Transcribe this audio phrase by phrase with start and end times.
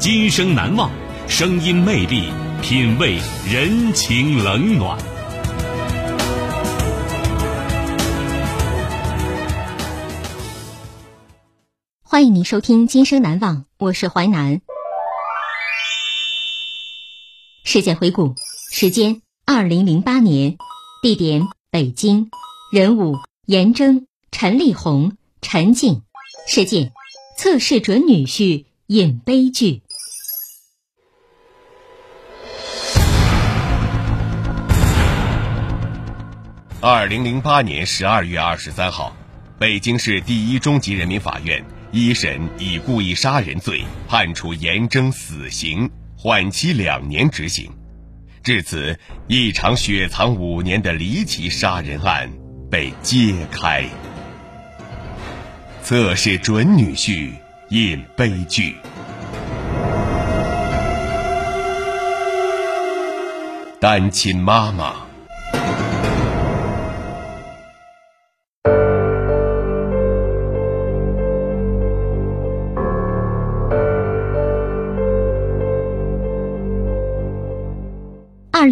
[0.00, 0.90] 今生难忘，
[1.28, 4.98] 声音魅力，品味人情冷暖。
[12.02, 14.62] 欢迎您收听《今生难忘》，我是淮南。
[17.64, 18.34] 事件回顾：
[18.72, 20.56] 时间二零零八年，
[21.02, 22.30] 地点北京，
[22.72, 26.00] 人物严征、陈立红、陈静，
[26.48, 26.94] 事件
[27.36, 29.82] 测试准女婿引悲剧。
[36.82, 39.14] 二零零八年十二月二十三号，
[39.58, 41.62] 北京市第一中级人民法院。
[41.92, 47.70] 一审以故意杀人罪判处严征死刑，缓期两年执行。
[48.42, 52.30] 至此，一场雪藏五年的离奇杀人案
[52.70, 53.84] 被揭开。
[55.82, 57.32] 测试准女婿
[57.68, 58.76] 引悲剧。
[63.78, 65.09] 单亲妈妈。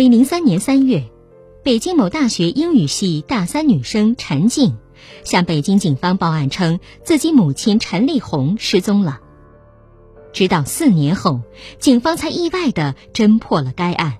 [0.08, 1.04] 零零三年三月，
[1.62, 4.78] 北京某大学英语系大三女生陈静
[5.22, 9.20] 向北京警方报案称，自己母亲陈丽红失踪了。
[10.32, 11.42] 直到四年后，
[11.78, 14.16] 警方才意外地侦破了该案。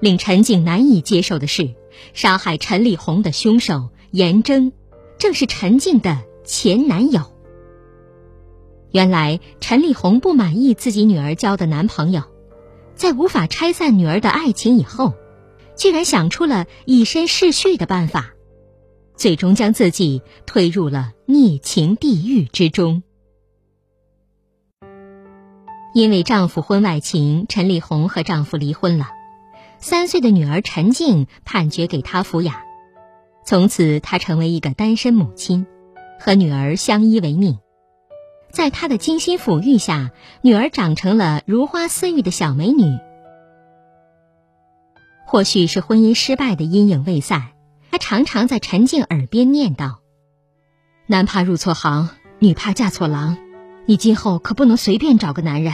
[0.00, 1.74] 令陈静难以接受的是，
[2.14, 4.72] 杀害陈丽红的凶手严征，
[5.18, 7.20] 正是陈静的前男友。
[8.90, 12.22] 原来，陈丽红不满意自己女儿交的男朋友。
[12.94, 15.14] 在无法拆散女儿的爱情以后，
[15.76, 18.30] 居然想出了以身试婿的办法，
[19.16, 23.02] 最终将自己推入了孽情地狱之中。
[25.94, 29.08] 因为丈夫婚外情，陈丽红和丈夫离婚了，
[29.78, 32.54] 三岁的女儿陈静判决给她抚养，
[33.44, 35.66] 从此她成为一个单身母亲，
[36.18, 37.58] 和女儿相依为命。
[38.52, 40.10] 在他的精心抚育下，
[40.42, 42.98] 女儿长成了如花似玉的小美女。
[45.26, 47.48] 或许是婚姻失败的阴影未散，
[47.90, 49.96] 他常常在陈静耳边念叨
[51.08, 53.38] ：“男怕入错行，女怕嫁错郎，
[53.86, 55.72] 你今后可不能随便找个男人，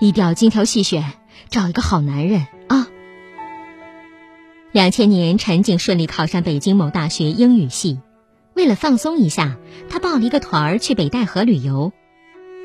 [0.00, 1.04] 一定要精挑细选，
[1.48, 2.88] 找一个好男人啊！”
[4.72, 8.00] 两千年，陈静顺利考上北京某大学英语系。
[8.54, 9.56] 为了放松一下，
[9.88, 11.92] 他报了一个团儿去北戴河旅游。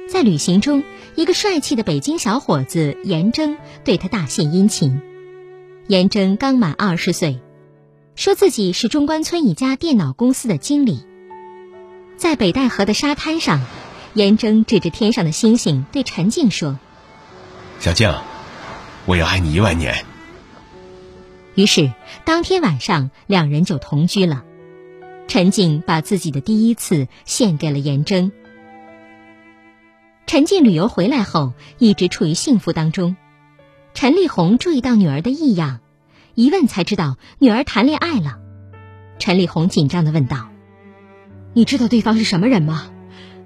[0.07, 0.83] 在旅行中，
[1.16, 5.01] 一个帅气的北京小伙子严征对他大献殷勤。
[5.88, 7.39] 严征刚满二十岁，
[8.16, 11.03] 说自己是中关村一家电脑公司的经理。
[12.17, 13.61] 在北戴河的沙滩上，
[14.13, 16.79] 严征指着天上的星星对陈静说
[17.79, 18.13] ：“小静，
[19.06, 20.06] 我要爱你一万年。”
[21.56, 21.91] 于是
[22.25, 24.44] 当天晚上，两人就同居了。
[25.29, 28.31] 陈静把自己的第一次献给了严征。
[30.25, 33.15] 陈静旅游回来后，一直处于幸福当中。
[33.94, 35.81] 陈丽红注意到女儿的异样，
[36.33, 38.39] 一问才知道女儿谈恋爱了。
[39.19, 40.50] 陈丽红紧张的问道
[41.54, 42.89] ：“你知道对方是什么人吗？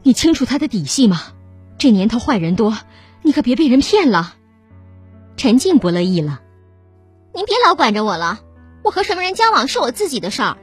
[0.03, 1.33] 你清楚他的底细吗？
[1.77, 2.77] 这年头坏人多，
[3.23, 4.35] 你可别被人骗了。”
[5.35, 6.39] 陈静不乐意了
[7.35, 8.39] ：“您别老管着我了，
[8.83, 10.57] 我和什么人交往是我自己的事儿。”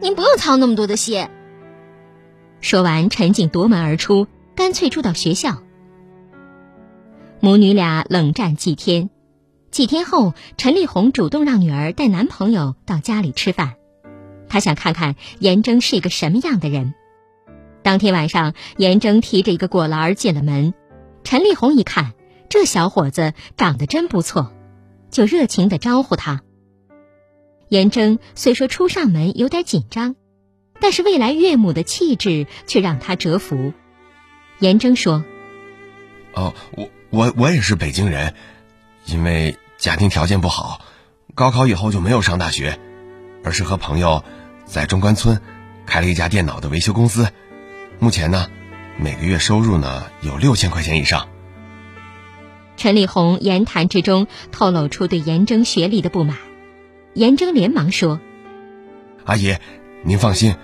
[0.00, 1.28] 您不用操那么多的心。
[2.60, 5.62] 说完，陈静夺门而出，干脆住到学校。
[7.40, 9.10] 母女俩冷战几天，
[9.70, 13.74] 几天后，陈丽红主动让女儿带男朋友到家里吃饭，
[14.48, 16.94] 她想看看严征是一个什么样的人。
[17.82, 20.74] 当天晚上，严征提着一个果篮进了门，
[21.24, 22.12] 陈丽红一看，
[22.48, 24.52] 这小伙子长得真不错，
[25.10, 26.42] 就热情的招呼他。
[27.70, 30.16] 严征虽说初上门有点紧张，
[30.80, 33.72] 但是未来岳母的气质却让他折服。
[34.58, 35.24] 严征说
[36.34, 38.34] ：“哦，我我我也是北京人，
[39.06, 40.82] 因为家庭条件不好，
[41.34, 42.78] 高考以后就没有上大学，
[43.42, 44.22] 而是和朋友
[44.66, 45.40] 在中关村
[45.86, 47.28] 开了一家电脑的维修公司，
[47.98, 48.46] 目前呢。”
[49.02, 51.26] 每个月收入呢有六千块钱以上。
[52.76, 56.36] 陈丽红言谈之中透露出对严征学历的不满，
[57.14, 58.20] 严征连忙说
[59.24, 59.56] ：“阿姨，
[60.04, 60.54] 您放心，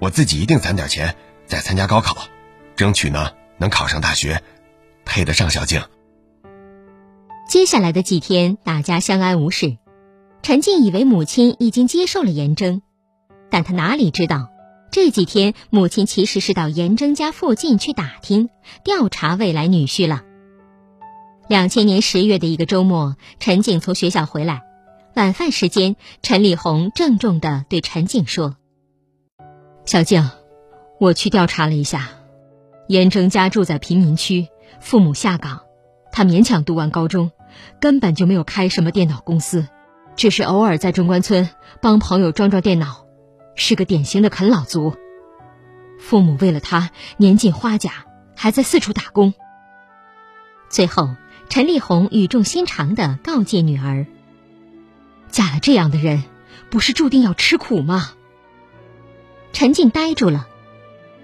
[0.00, 2.28] 我自己一定攒点钱再参加高考，
[2.76, 4.42] 争取呢能考上大学，
[5.04, 5.82] 配得上小静。”
[7.48, 9.76] 接下来的几天，大家相安无事。
[10.42, 12.82] 陈静以为母亲已经接受了严征，
[13.50, 14.48] 但他哪里知道。
[14.90, 18.48] 这几天，母亲其实是到严征家附近去打听、
[18.84, 20.22] 调查未来女婿了。
[21.48, 24.62] 两千年十月的一个周末，陈静从学校回来，
[25.14, 28.56] 晚饭时间，陈丽红郑重地对陈静说
[29.86, 30.28] ：“小静，
[30.98, 32.08] 我去调查了一下，
[32.88, 34.48] 严征家住在贫民区，
[34.80, 35.60] 父母下岗，
[36.10, 37.30] 他勉强读完高中，
[37.80, 39.68] 根本就没有开什么电脑公司，
[40.16, 41.48] 只是偶尔在中关村
[41.80, 43.06] 帮朋友装装电脑。”
[43.56, 44.96] 是个典型的啃老族，
[46.00, 49.32] 父母为了他年近花甲，还在四处打工。
[50.68, 51.08] 最后，
[51.48, 54.08] 陈丽红语重心长的告诫女儿
[55.34, 56.22] ：“嫁了这样的人，
[56.70, 58.12] 不是注定要吃苦吗？”
[59.52, 60.46] 陈静呆住了。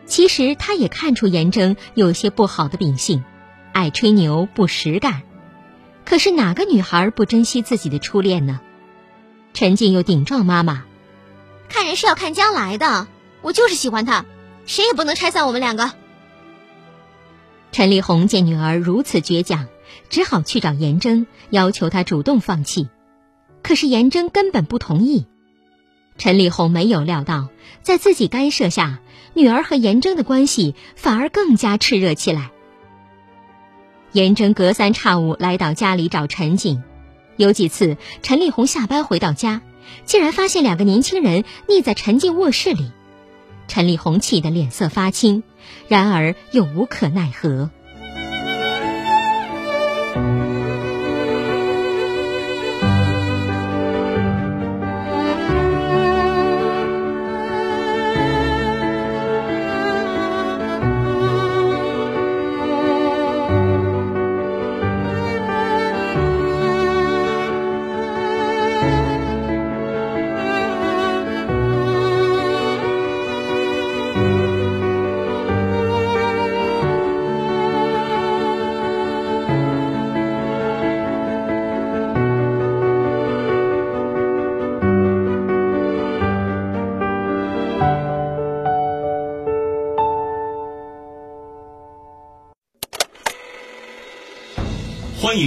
[0.05, 3.23] 其实，她也看出严征有些不好的秉性，
[3.73, 5.23] 爱吹牛不实干。
[6.05, 8.61] 可是，哪个女孩不珍惜自己的初恋呢？
[9.55, 10.85] 陈静又顶撞妈妈。
[11.69, 13.07] 看人是要看将来的，
[13.43, 14.25] 我就是喜欢他，
[14.67, 15.93] 谁也不能拆散我们两个。
[17.71, 19.69] 陈丽红见女儿如此倔强，
[20.09, 22.89] 只好去找严征，要求他主动放弃。
[23.63, 25.27] 可是严征根本不同意。
[26.19, 27.49] 陈丽红没有料到，
[27.83, 29.01] 在自己干涉下，
[29.35, 32.51] 女儿和严征的关系反而更加炽热起来。
[34.13, 36.83] 严征隔三差五来到家里找陈静，
[37.37, 39.63] 有几次陈丽红下班回到家。
[40.05, 42.93] 竟然发现两个年轻人腻在陈静卧室里，
[43.67, 45.43] 陈丽红气得脸色发青，
[45.89, 47.71] 然而又无可奈何。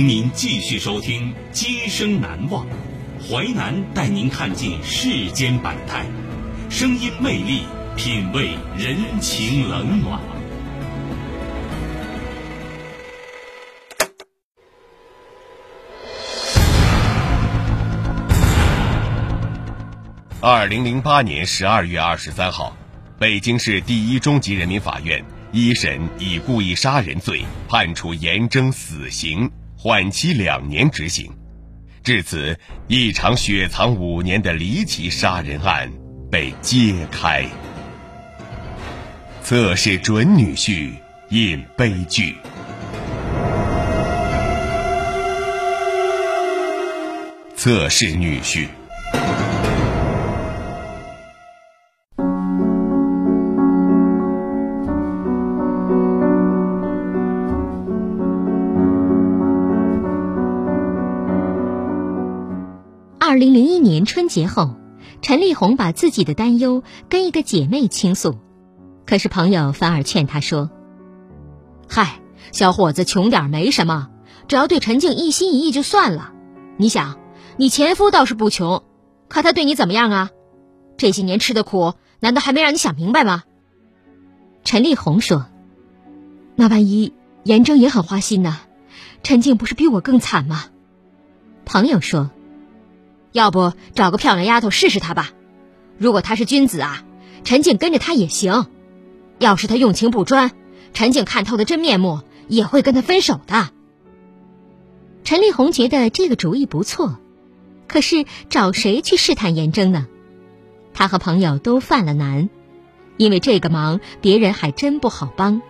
[0.06, 2.66] 您继续收听《今生难忘》，
[3.26, 6.06] 淮南带您看尽世间百态，
[6.70, 7.62] 声音魅力，
[7.96, 10.20] 品味人情冷暖。
[20.42, 22.76] 二零零八年十二月二十三号，
[23.18, 29.50] 北京市第一中级人民法院一审以故意杀人罪判处严征死刑。
[29.84, 31.30] 缓期两年执行，
[32.06, 35.92] 至此，一场雪藏五年的离奇杀人案
[36.32, 37.46] 被揭开。
[39.44, 40.94] 测试准女婿
[41.32, 42.38] 引悲剧，
[47.58, 48.70] 测试女婿。
[63.34, 64.76] 二零零一年春节后，
[65.24, 68.38] 陈丽红把自己的担忧跟一个姐妹倾诉，
[69.08, 70.70] 可是朋友反而劝她说
[71.90, 72.22] ：“嗨，
[72.52, 74.10] 小伙子穷点没什么，
[74.48, 76.32] 只要对陈静一心一意就算了。
[76.78, 77.18] 你想，
[77.58, 78.84] 你前夫倒是不穷，
[79.30, 80.30] 可他对你怎么样啊？
[80.96, 83.46] 这些年吃的苦，难道还没让你想明白吗？”
[84.64, 85.48] 陈丽红说
[86.56, 88.60] ：“那万一严铮也很花心呢？
[89.24, 90.66] 陈静不是比我更惨吗？”
[91.66, 92.30] 朋友说。
[93.34, 95.32] 要不找个漂亮丫头试试他吧，
[95.98, 97.04] 如果他是君子啊，
[97.44, 98.68] 陈静跟着他也行；
[99.40, 100.52] 要是他用情不专，
[100.94, 103.72] 陈静看透的真面目，也会跟他分手的。
[105.24, 107.18] 陈丽红觉得这个主意不错，
[107.88, 110.08] 可是找谁去试探严征呢？
[110.94, 112.50] 他和朋友都犯了难，
[113.18, 115.62] 因为这个忙别人还真不好帮。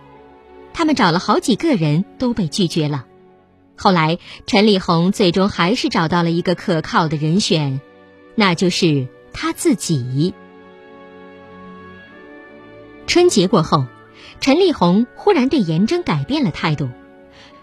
[0.74, 3.06] 他们找了好几个人都被拒绝了。
[3.76, 7.80] 后来，陈丽红最终还是找到了一个可靠的人选，
[8.34, 10.32] 那就是他自己。
[13.06, 13.86] 春节过后，
[14.40, 16.88] 陈丽红忽然对严征改变了态度，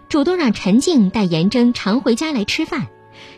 [0.10, 2.88] 主动让陈静带严征常回家来吃饭，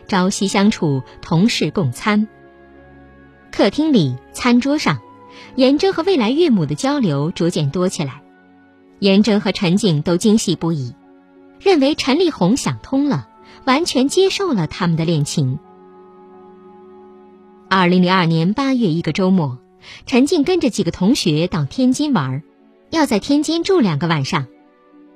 [0.08, 2.28] 朝夕相处，同事共餐。
[3.50, 4.98] 客厅里、餐桌上，
[5.54, 8.20] 严征和未来岳母的交流逐渐多起来，
[8.98, 10.94] 严征和陈静都惊喜不已。
[11.64, 13.26] 认为陈丽红想通了，
[13.64, 15.58] 完全接受了他们的恋情。
[17.70, 19.56] 二零零二年八月一个周末，
[20.04, 22.42] 陈静跟着几个同学到天津玩，
[22.90, 24.46] 要在天津住两个晚上。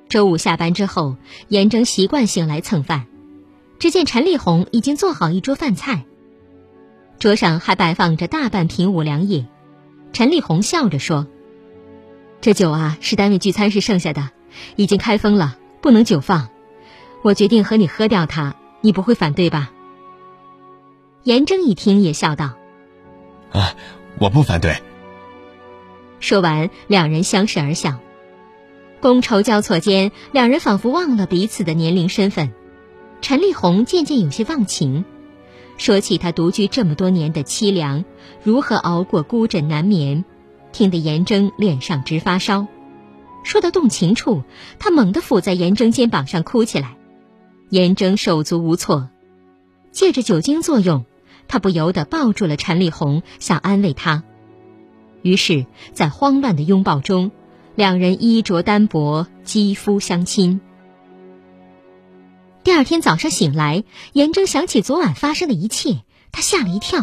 [0.09, 1.17] 周五下班之后，
[1.49, 3.05] 严征习惯性来蹭饭，
[3.79, 6.07] 只见陈丽红已经做好一桌饭菜，
[7.19, 9.45] 桌上还摆放着大半瓶五粮液。
[10.15, 11.27] 陈丽红笑着说
[12.41, 14.31] ：“这酒啊，是单位聚餐时剩下的，
[14.77, 16.49] 已经开封了。”不能久放，
[17.23, 19.71] 我决定和你喝掉它，你不会反对吧？
[21.25, 22.53] 严正一听也笑道
[23.53, 23.75] ：“啊，
[24.19, 24.77] 我不反对。”
[26.21, 27.99] 说完，两人相视而笑。
[29.01, 32.53] 觥筹交错间，两人仿佛忘了彼此的年龄、身份。
[33.21, 35.05] 陈丽红渐渐有些忘情，
[35.77, 38.05] 说起她独居这么多年的凄凉，
[38.43, 40.25] 如何熬过孤枕难眠，
[40.73, 42.67] 听得严正脸上直发烧。
[43.49, 44.43] 说到动情处，
[44.79, 46.99] 他猛地伏在严征肩膀上哭起来。
[47.71, 49.09] 严征手足无措，
[49.91, 51.07] 借着酒精作用，
[51.49, 54.23] 他不由得抱住了陈丽红，想安慰她。
[55.23, 55.65] 于是，
[55.95, 57.31] 在慌乱的拥抱中，
[57.75, 60.61] 两人衣着单薄，肌肤相亲。
[62.65, 66.03] 第二天早上醒来，严征想起昨晚发生的一切，
[66.33, 67.01] 他吓了一跳。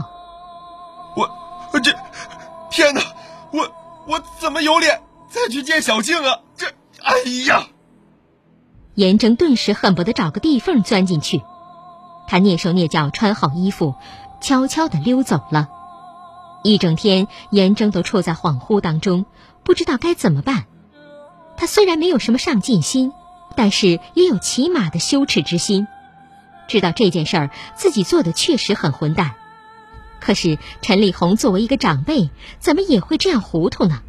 [1.17, 1.27] 我，
[1.73, 1.91] 我这，
[2.69, 3.01] 天哪！
[3.51, 3.67] 我
[4.07, 5.01] 我怎么有脸？
[5.35, 6.39] 再去见小静啊！
[6.55, 6.67] 这，
[7.01, 7.67] 哎呀！
[8.93, 11.41] 严正顿时恨不得找个地缝钻进去。
[12.25, 13.95] 他蹑手蹑脚穿好衣服，
[14.39, 15.67] 悄悄地溜走了。
[16.63, 19.25] 一整天，严正都处在恍惚当中，
[19.65, 20.67] 不知道该怎么办。
[21.57, 23.11] 他虽然没有什么上进心，
[23.57, 25.85] 但是也有起码的羞耻之心，
[26.69, 29.33] 知道这件事儿自己做的确实很混蛋。
[30.21, 34.01] 可是陈丽红作为一个长辈，怎么也会这样糊涂呢？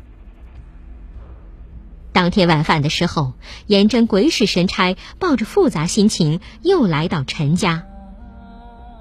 [2.16, 3.34] 当天晚饭的时候，
[3.66, 7.84] 严真鬼使神差，抱着复杂心情又来到陈家。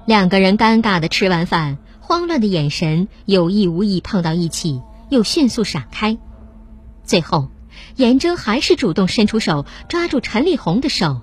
[0.04, 6.18] 两个人尴尬的吃完饭，慌乱的眼神有意无意碰到一起，又迅速闪开。
[7.04, 7.48] 最后，
[7.96, 11.22] 严真还是主动伸出手抓住陈丽红的手，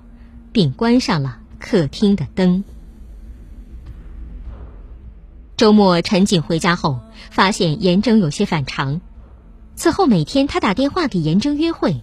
[0.50, 2.64] 并关上了客厅的灯。
[5.56, 6.98] 周末，陈景回家后
[7.30, 9.00] 发现严真有些反常。
[9.76, 12.02] 此后每天，他打电话给严征约会，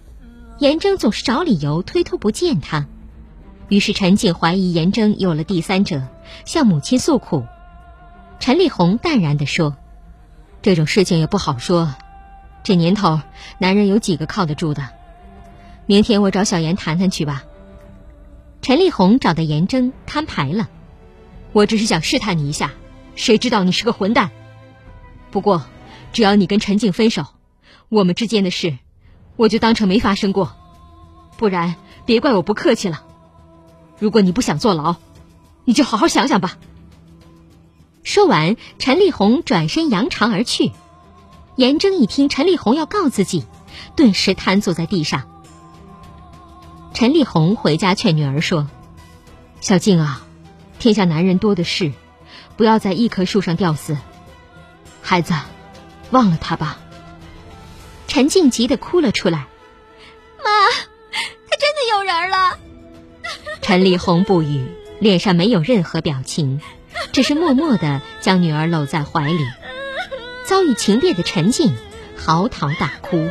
[0.58, 2.86] 严征总是找理由推脱不见他。
[3.68, 6.06] 于是陈静怀疑严征有了第三者，
[6.44, 7.44] 向母亲诉苦。
[8.38, 9.74] 陈丽红淡然地说
[10.60, 11.94] ：“这种事情也不好说，
[12.62, 13.20] 这年头
[13.58, 14.88] 男人有几个靠得住的？
[15.86, 17.44] 明天我找小严谈谈去吧。”
[18.60, 20.68] 陈丽红找到严征摊牌了
[21.52, 22.72] ：“我只是想试探你一下，
[23.16, 24.30] 谁知道你是个混蛋。
[25.30, 25.64] 不过，
[26.12, 27.24] 只要你跟陈静分手。”
[27.92, 28.78] 我们之间的事，
[29.36, 30.56] 我就当成没发生过，
[31.36, 31.74] 不然
[32.06, 33.04] 别怪我不客气了。
[33.98, 34.96] 如果你不想坐牢，
[35.66, 36.56] 你就好好想想吧。
[38.02, 40.72] 说完，陈丽红转身扬长而去。
[41.56, 43.44] 严征一听陈丽红要告自己，
[43.94, 45.24] 顿时瘫坐在地上。
[46.94, 48.70] 陈丽红回家劝女儿说
[49.60, 50.22] ：“小静啊，
[50.78, 51.92] 天下男人多的是，
[52.56, 53.98] 不要在一棵树上吊死。
[55.02, 55.34] 孩子，
[56.10, 56.78] 忘了他吧。”
[58.12, 59.46] 陈静急得哭了出来，
[60.36, 62.58] 妈，他真的有人了。
[63.62, 64.66] 陈丽红不语，
[65.00, 66.60] 脸上没有任何表情，
[67.10, 69.38] 只是默默的将女儿搂在怀里。
[70.44, 71.74] 遭遇情变的陈静
[72.14, 73.30] 嚎啕大哭。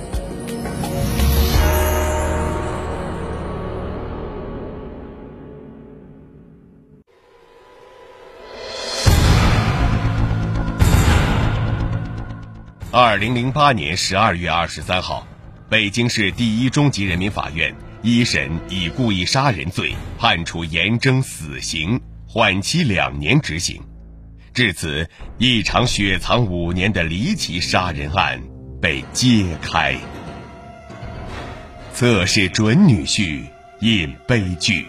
[12.93, 15.25] 二零零八年十二月二十三号，
[15.69, 23.81] 北京市第一中级人民法院一审以故意杀人罪判处严征死刑，缓期两年执行。
[24.53, 28.41] 至此，一场雪藏五年的离奇杀人案
[28.81, 29.95] 被揭开。
[31.93, 33.41] 测试准女婿
[33.79, 34.85] 引悲剧，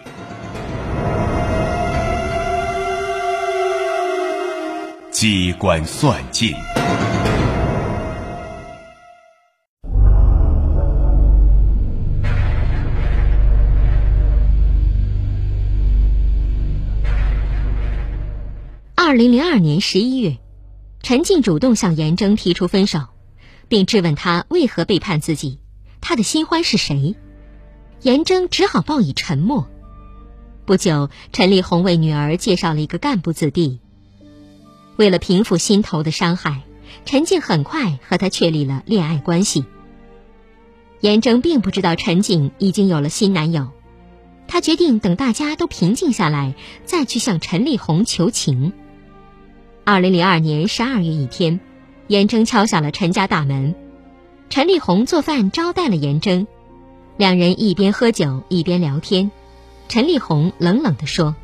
[5.13, 6.53] 机关算尽。
[19.23, 20.39] 零零二年十一月，
[21.01, 23.03] 陈静主动向严征提出分手，
[23.69, 25.61] 并质问他为何背叛自己，
[26.01, 27.15] 他的新欢是谁？
[28.01, 29.69] 严征只好报以沉默。
[30.65, 33.79] 不久，陈立红为女儿介绍了一个干部子弟。
[34.97, 36.63] 为了平复心头的伤害，
[37.05, 39.65] 陈静很快和他确立了恋爱关系。
[40.99, 43.69] 严征并不知道陈静已经有了新男友，
[44.49, 48.73] 他决定等大家都平静下来，再去向陈立红求情。
[49.85, 51.59] 二零零二年十二月一天，
[52.07, 53.75] 严征敲响了陈家大门。
[54.49, 56.47] 陈立红做饭招待了严征，
[57.17, 59.33] 两人一边喝酒一边聊天。
[59.89, 61.35] 陈立红冷冷地说：“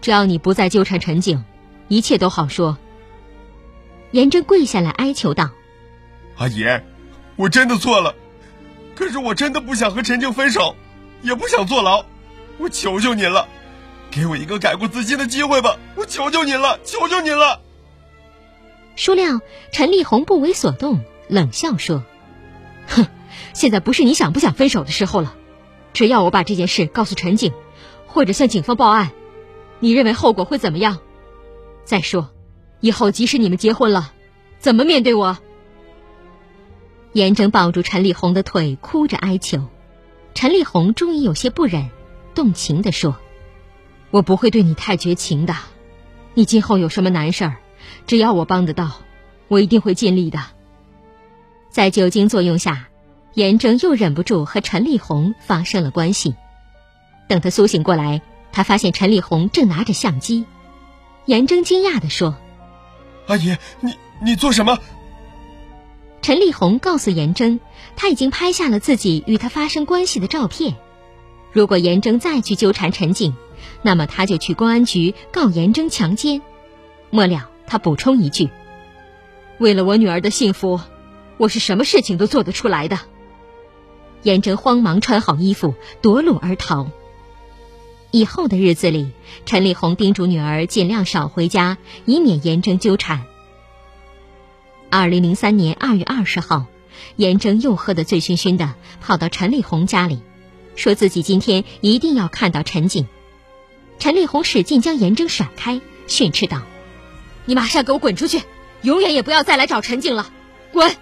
[0.00, 1.44] 只要你不再纠缠陈景，
[1.88, 2.78] 一切都好说。”
[4.12, 5.50] 严征跪下来哀求道
[6.38, 6.64] ：“阿姨，
[7.34, 8.14] 我真的错了，
[8.94, 10.76] 可是我真的不想和陈静分手，
[11.22, 12.04] 也不想坐牢，
[12.58, 13.48] 我求求您了。”
[14.10, 15.76] 给我一个改过自新的机会吧！
[15.96, 17.60] 我求求您了，求求您了。
[18.96, 19.40] 孰料
[19.70, 22.02] 陈立红不为所动，冷笑说
[22.88, 23.06] ：“哼，
[23.52, 25.36] 现在不是你想不想分手的时候了。
[25.92, 27.52] 只要我把这件事告诉陈景，
[28.06, 29.10] 或者向警方报案，
[29.78, 30.98] 你认为后果会怎么样？
[31.84, 32.30] 再说，
[32.80, 34.12] 以后即使你们结婚了，
[34.58, 35.38] 怎么面对我？”
[37.12, 39.68] 严正抱住陈立红的腿，哭着哀求。
[40.34, 41.88] 陈立红终于有些不忍，
[42.34, 43.16] 动情地说。
[44.10, 45.54] 我不会对你太绝情的，
[46.34, 47.56] 你今后有什么难事儿，
[48.06, 49.00] 只要我帮得到，
[49.48, 50.40] 我一定会尽力的。
[51.70, 52.88] 在酒精作用下，
[53.34, 56.34] 严正又忍不住和陈丽红发生了关系。
[57.28, 60.46] 等他苏醒过来，他发现陈丽红正拿着相机。
[61.26, 62.34] 严正惊讶地说
[63.28, 63.92] ：“阿姨，你
[64.24, 64.78] 你做什么？”
[66.22, 67.60] 陈丽红告诉严正，
[67.94, 70.74] 他已经拍下了自己与他发生关系的照片。
[71.52, 73.36] 如果严正再去纠缠陈静，
[73.82, 76.42] 那么他就去公安局告严征强奸。
[77.10, 78.50] 末了，他补充一句
[79.58, 80.80] ：“为了我女儿的幸福，
[81.36, 82.98] 我是什么事情都做得出来的。”
[84.24, 86.90] 严征慌忙穿好衣服，夺路而逃。
[88.10, 89.12] 以后的日子里，
[89.46, 93.24] 陈立红叮嘱女儿尽量少回家，以免严征纠缠。
[94.90, 96.66] 二零零三年二月二十号，
[97.16, 100.20] 严征又喝得醉醺醺的，跑到陈立红家里，
[100.74, 103.06] 说自己今天一定要看到陈景。
[103.98, 106.62] 陈立红使劲将严征甩开，训斥道
[107.44, 108.42] ：“你马上给我滚出去，
[108.82, 110.30] 永远也不要再来找陈静了，
[110.72, 110.94] 滚！”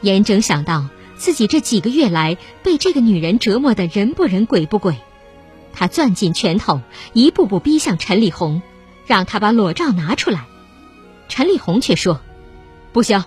[0.00, 4.96] 严征想到自己这几个月来被这个女人折磨的人不人鬼不鬼，
[5.74, 6.80] 他攥紧拳头，
[7.12, 8.62] 一步步逼向陈立红，
[9.06, 10.46] 让他把裸照拿出来。
[11.28, 12.20] 陈立红却说
[12.92, 13.22] ：“不行，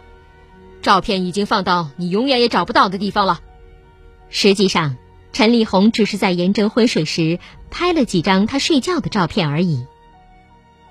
[0.81, 3.39] 照片已经放到你永远也找不到的地方了。”
[4.29, 4.97] 实际上。
[5.33, 7.39] 陈立红只是在严铮昏睡时
[7.71, 9.85] 拍了几张他睡觉的照片而已。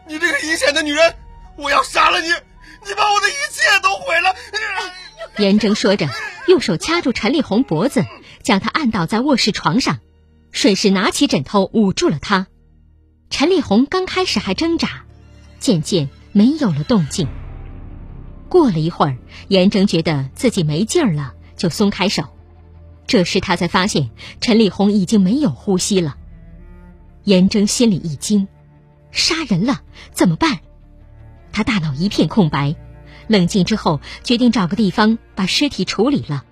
[0.09, 1.15] 你这个阴险的女人，
[1.57, 2.27] 我要杀了你！
[2.27, 4.35] 你把我的一切都毁了！
[5.39, 6.09] 严征说着，
[6.49, 8.05] 用手掐住陈立红脖子，
[8.43, 10.01] 将他按倒在卧室床上，
[10.51, 12.49] 顺势拿起枕头捂住了他。
[13.31, 15.05] 陈立红刚开始还挣扎，
[15.61, 17.29] 渐渐没有了动静。
[18.49, 22.25] 过了一会儿，严征觉得自己没劲儿了，就松开手。
[23.13, 24.09] 这时他才发现
[24.41, 26.17] 陈立红已经没有呼吸了，
[27.25, 28.49] 严征心里一惊，
[29.11, 30.61] 杀人了怎么办？
[31.53, 32.75] 他大脑一片空白，
[33.27, 36.43] 冷静之后决定找个地方把尸体处理了。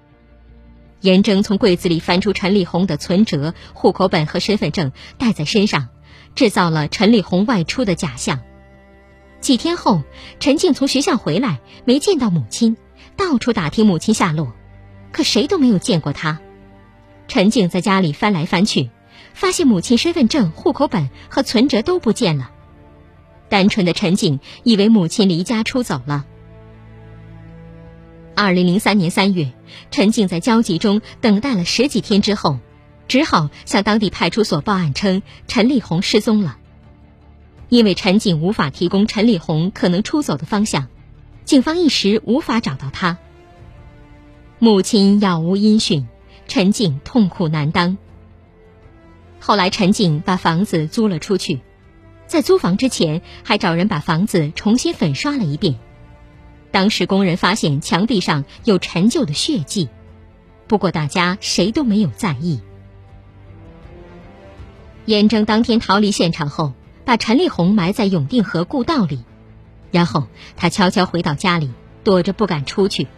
[1.01, 5.89] 严征从柜子里翻出陈立红的存折、户口本和身份证，带在身上，
[6.35, 8.39] 制造了陈立红外出的假象。
[9.41, 10.03] 几天后，
[10.41, 12.77] 陈静从学校回来，没见到母亲，
[13.17, 14.53] 到处打听母亲下落。
[15.11, 16.39] 可谁都没有见过他。
[17.31, 18.91] 陈静在家里翻来翻去，
[19.35, 22.51] 发现母亲身份证、户口本和存折都不见了。
[23.49, 26.27] 单纯的陈静以为母亲离家出走了。
[28.35, 29.53] 二零零三年三月，
[29.93, 32.59] 陈静在焦急中等待了十几天之后，
[33.07, 36.59] 只好向当地派出所报案称陈丽红失踪了。
[37.69, 40.89] 因为陈静无法提供陈丽红可能出走的方向，
[41.45, 43.19] 警方一时无法找到她。
[44.59, 46.09] 母亲杳无音讯，
[46.51, 47.97] 陈静痛苦难当。
[49.39, 51.61] 后来，陈静把房子租了出去，
[52.27, 55.79] 在租房之前还找人把房子重新粉刷了一遍。
[56.73, 59.89] 当时工人发现墙壁上有陈旧的血迹，
[60.67, 62.61] 不过大家谁都没有在意。
[65.05, 66.73] 严征当天逃离现场后。
[67.03, 69.25] 把陈丽红埋在永定河故道里，
[69.91, 71.73] 然后他悄悄回到家里，
[72.05, 73.09] 躲着不敢出去。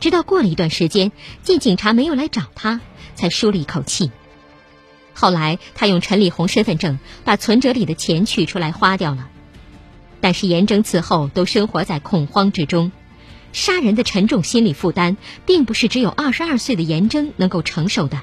[0.00, 2.80] 直到过了一段时间，见警察没有来找他，
[3.14, 4.10] 才舒了一口气。
[5.12, 9.28] 后来，他用陈丽红身份证把存折里的钱取出来花掉了。
[10.22, 12.92] 但是严征此后都生活在恐慌之中，
[13.52, 18.20] 杀人的沉重心理负担，并不是只有二十二岁的严征能够承受的。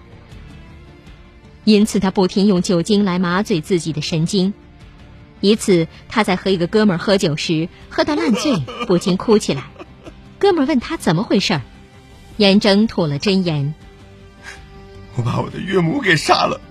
[1.64, 4.54] 因此，他不停用酒精来麻醉自己的神经。
[5.42, 9.64] 一次，他在和一个哥们喝酒时，喝到烂醉，不禁哭起来。
[10.40, 11.62] 哥们儿问他怎么回事儿，
[12.38, 13.74] 严征吐了真言
[15.18, 16.62] ：“我把我的岳母给杀了，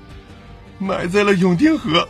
[0.79, 2.09] 埋在了永定河。”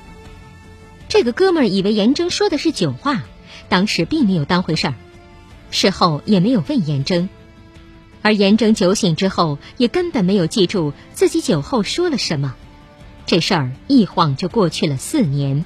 [1.09, 3.23] 这个哥们儿以为严征说的是酒话，
[3.69, 4.95] 当时并没有当回事儿，
[5.71, 7.29] 事后也没有问严征。
[8.23, 12.55] 而严征酒醒之后，也根本没有记住自己酒后说了什么。
[13.25, 15.65] 这事儿一晃就过去了四年。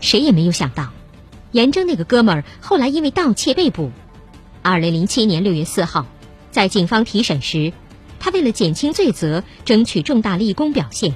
[0.00, 0.90] 谁也没有想到，
[1.56, 3.90] 严征那个哥们儿后来因为盗窃被捕。
[4.60, 6.04] 二零零七年六月四号，
[6.50, 7.72] 在警方提审时，
[8.20, 11.14] 他为了减轻罪责，争取重大立功表现，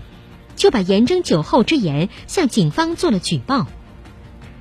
[0.56, 3.66] 就把严征酒后之言向警方做了举报。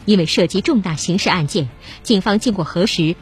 [0.04, 1.70] 因为涉及重大刑事案件，
[2.04, 3.15] 警方经过核实，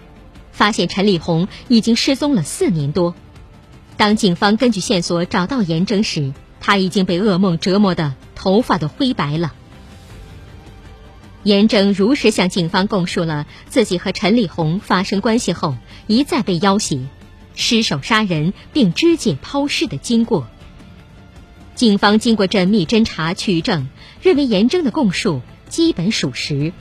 [0.52, 3.14] 发现陈丽红已经失踪了四年多。
[3.98, 9.54] 当警方根据线索找到严征时，他已经被噩梦折磨的头发都灰白了。
[11.44, 17.08] 严征如实向警方供述了自己和陈丽红发生关系后一再被要挟、
[17.56, 20.48] 失手杀人并肢解抛尸的经过。
[21.76, 23.88] 警方经过缜密侦查取证，
[24.22, 26.74] 认为严征的供述基本属实。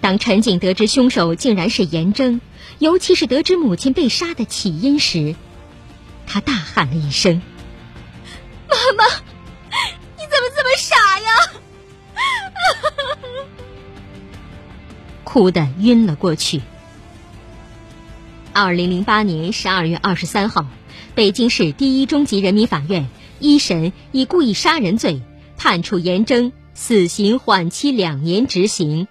[0.00, 2.40] 当陈静得知凶手竟然是严征，
[2.78, 5.34] 尤其是得知母亲被杀的起因时，
[6.26, 7.42] 他大喊了一声
[8.68, 11.60] ：“妈妈，你怎么这么傻呀？”
[15.24, 16.60] 哭得晕了过去。
[18.52, 20.66] 二零零八年十二月二十三号，
[21.14, 25.22] 北京市第一中级人民法院一审以故意杀人罪
[25.56, 29.06] 判处严征死刑缓期两年执行。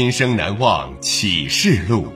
[0.00, 2.06] 今生难忘启示录，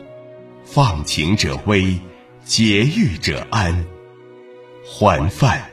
[0.64, 1.99] 放情者危，
[2.45, 3.85] 节欲者安，
[4.85, 5.68] 还饭。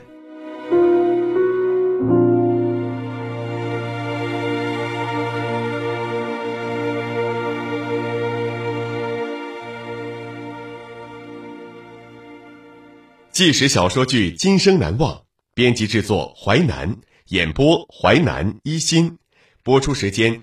[13.30, 15.14] 纪实小说剧《今生难忘》，
[15.54, 16.96] 编辑制作，淮南
[17.28, 19.16] 演播，淮南一心，
[19.62, 20.42] 播出时间。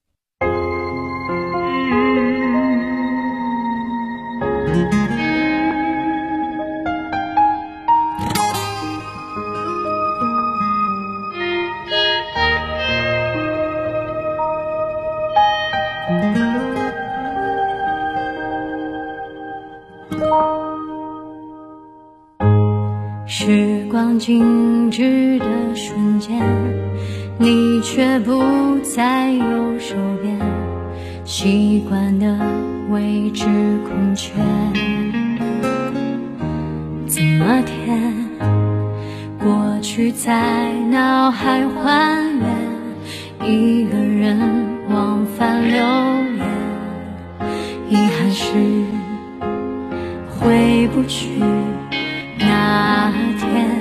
[37.63, 38.13] 天？
[39.39, 42.23] 过去在脑海还
[43.39, 44.39] 原，一个人
[44.89, 45.83] 往返流
[46.37, 46.47] 连，
[47.89, 48.53] 遗憾是
[50.29, 51.39] 回不去。
[52.37, 53.80] 那天。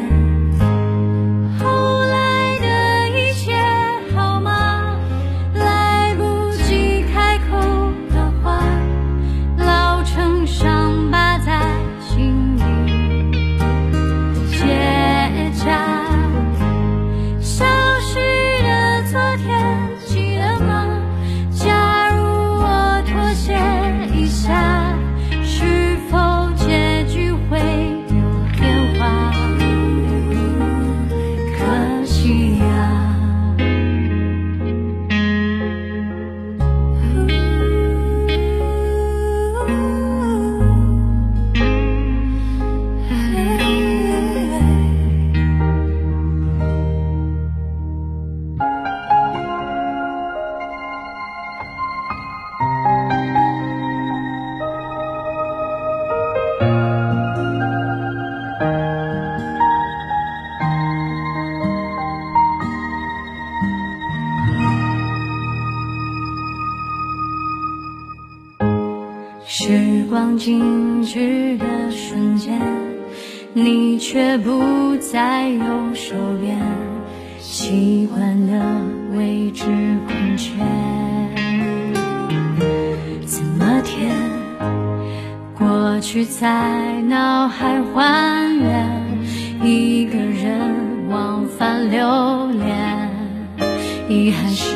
[94.10, 94.74] 遗憾是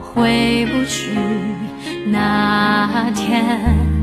[0.00, 1.10] 回不去。
[2.06, 3.96] 那天。